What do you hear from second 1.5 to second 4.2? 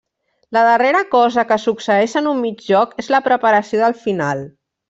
que succeeix en un mig joc és la preparació del